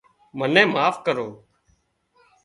[0.37, 1.27] منين معاف ڪرو